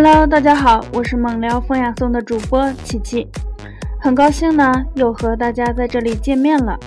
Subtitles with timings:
[0.00, 3.26] Hello，大家好，我是猛聊风雅颂的主播琪琪，
[4.00, 6.78] 很高兴呢又和大家在这里见面了。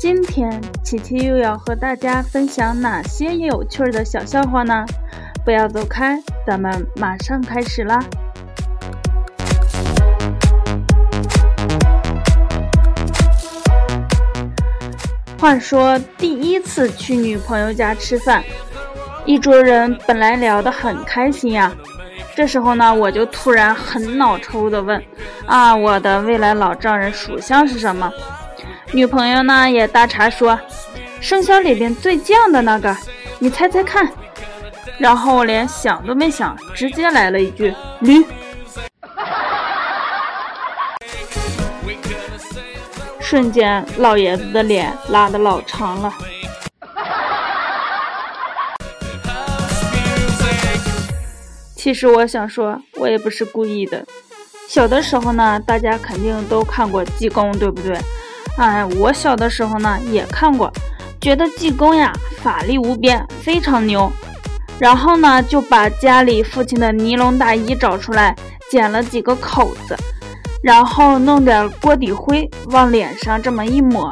[0.00, 4.84] 今天琪琪又要和大家分享哪些有趣的小笑话呢？
[5.44, 8.00] 不要走开，咱们马上开始啦。
[15.38, 18.42] 话说第一次去女朋友家吃饭，
[19.24, 21.72] 一桌人本来聊得很开心呀。
[22.36, 25.02] 这时候呢，我就突然很脑抽的问
[25.46, 28.12] ：“啊，我的未来老丈人属相是什么？”
[28.92, 30.58] 女朋友呢也搭茬说
[31.20, 32.96] ：“生肖里边最犟的那个，
[33.38, 34.08] 你猜猜看。”
[34.98, 38.24] 然后我连想都没想，直接来了一句：“驴。”
[43.20, 46.12] 瞬间，老爷子的脸拉的老长了。
[51.84, 54.02] 其实我想说，我也不是故意的。
[54.66, 57.94] 小的时候呢，大家肯定都看过济公，对不对？
[58.56, 60.72] 哎，我小的时候呢也看过，
[61.20, 62.10] 觉得济公呀
[62.42, 64.10] 法力无边，非常牛。
[64.78, 68.34] 然后呢，就把家里父亲的尼龙大衣找出来，
[68.70, 69.94] 剪了几个口子，
[70.62, 74.10] 然后弄点锅底灰往脸上这么一抹，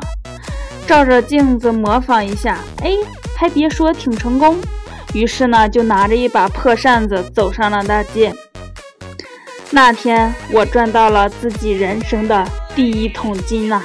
[0.87, 2.91] 照着镜子模仿一下，哎，
[3.35, 4.59] 还别说，挺成功。
[5.13, 8.35] 于是呢，就拿着一把破扇子走上了大街。
[9.71, 13.83] 那天我赚到了自己人生的第一桶金呐！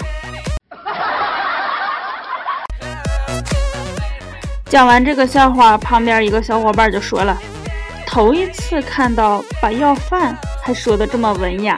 [4.65, 7.37] 讲完这个笑话，旁边一个小伙伴就说了
[8.05, 11.77] ：“头一次看到把要饭还说的这么文雅。”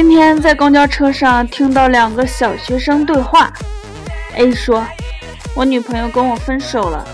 [0.00, 3.52] 今天在公交车上听到两个小学生对话
[4.36, 4.86] ，A 说
[5.56, 7.04] ：“我女朋友跟我分手了。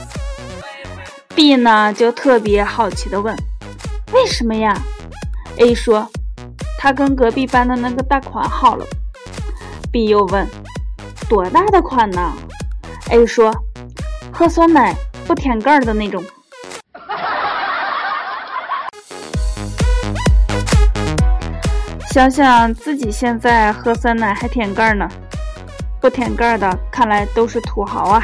[1.35, 3.35] ”B 呢就特别好奇的问
[4.13, 4.79] ：“为什么呀
[5.57, 6.07] ？”A 说
[6.77, 8.85] ：“她跟隔壁班的那个大款好了。
[9.91, 10.47] ”B 又问
[11.27, 12.35] ：“多大的款呢
[13.09, 13.51] ？”A 说
[14.31, 14.95] ：“喝酸奶
[15.27, 16.23] 不舔盖的那种。”
[22.15, 25.09] 想想自己现在喝酸奶还舔盖呢，
[26.01, 28.23] 不舔盖的看来都是土豪啊！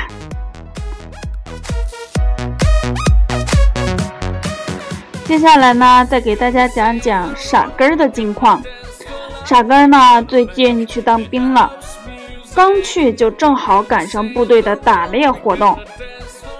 [5.24, 8.62] 接下来呢，再给大家讲讲傻根儿的近况。
[9.44, 11.68] 傻根儿呢，最近去当兵了，
[12.54, 15.76] 刚去就正好赶上部队的打猎活动。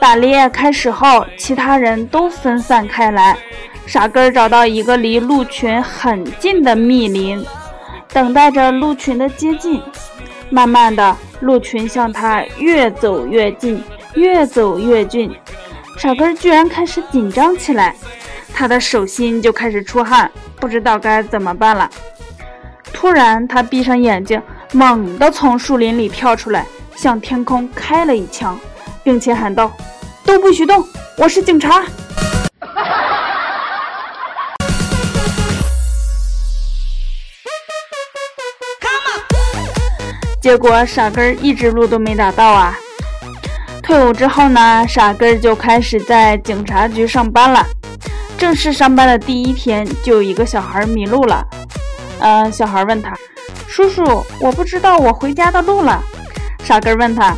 [0.01, 3.39] 打猎开始后，其他人都分散开来。
[3.87, 7.45] 傻根儿找到一个离鹿群很近的密林，
[8.13, 9.83] 等待着鹿群的接近。
[10.49, 13.83] 慢慢的，鹿群向他越走越近，
[14.15, 15.33] 越走越近。
[15.97, 17.95] 傻根儿居然开始紧张起来，
[18.53, 21.89] 他的手心就开始出汗，不知道该怎么办了。
[22.93, 24.43] 突然，他闭上眼睛，
[24.73, 26.67] 猛地从树林里跳出来，
[26.97, 28.59] 向天空开了一枪，
[29.05, 29.71] 并且喊道
[30.27, 30.85] ：“都不许动，
[31.17, 31.85] 我是警察。”
[40.51, 42.77] 结果傻根儿一直路都没打到啊！
[43.85, 47.65] 退伍之后呢，傻根儿就开始在警察局上班了。
[48.37, 51.47] 正式上班的第一天，就有一个小孩迷路了。
[52.19, 53.17] 呃，小孩问他
[53.69, 54.03] ：“叔叔，
[54.41, 56.03] 我不知道我回家的路了。”
[56.65, 57.33] 傻根儿问他：“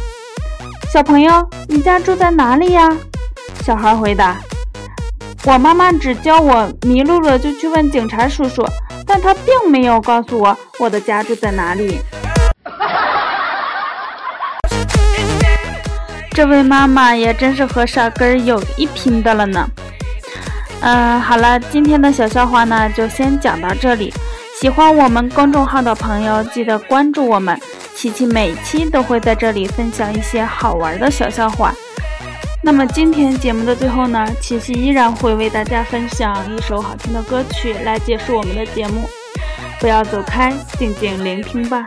[0.90, 2.96] 小朋友，你家住在哪里呀？”
[3.62, 4.38] 小孩回答
[5.44, 8.66] ：“我妈妈只教我迷路了就去问警察叔叔，
[9.06, 12.00] 但他并没有告诉我我的家住在哪里。”
[16.34, 19.69] 这位妈妈也真是和傻根儿有一拼的了呢。
[20.81, 24.12] 嗯，好了，今天的小笑话呢就先讲到这里。
[24.59, 27.60] 喜欢我们公众号的朋友，记得关注我们，
[27.95, 31.72] 琪琪每期都会在这里分享一些好玩的小笑话。
[32.62, 39.09] 那么今天节目的最后呢，琪琪依然会为大家分享一首好听的歌曲来结束我们的节目。
[39.80, 41.86] 不要走开，静静聆听吧。